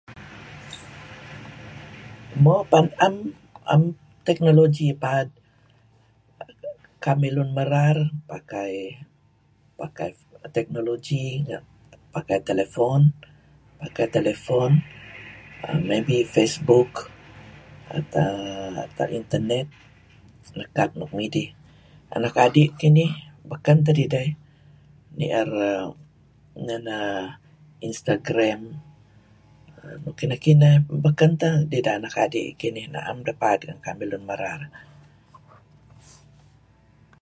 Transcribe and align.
Mo 2.43 2.55
am 3.05 3.15
am 3.73 3.81
technology 4.27 4.87
paad. 5.03 5.27
Kamih 7.03 7.31
lun 7.35 7.49
merar 7.57 7.97
pakai 8.31 8.73
pakai 9.79 10.09
technology 10.57 11.23
pakai 12.15 12.39
telefon 14.17 14.71
maybe 15.89 16.17
facebook 16.35 16.91
atau 17.99 19.07
internet 19.19 19.67
pakai 19.75 20.57
nekap 20.57 20.89
nuk 20.99 21.11
midih. 21.17 21.49
Anak 22.15 22.35
adi' 22.45 22.73
kinih 22.81 23.11
beken 23.49 23.77
teh 23.85 23.95
dedeh 23.99 24.29
ni'er[err] 25.17 26.87
instagram 27.87 28.61
nuk 30.03 30.15
kineh-kineh. 30.19 30.75
Ideh 30.79 30.85
nuk 31.03 31.21
anak 31.99 32.15
adi 32.25 32.43
am 33.09 33.17
deh 33.25 33.37
paad 33.41 33.59
ngan 33.79 33.97
lun 34.11 34.23
merar. 34.29 34.61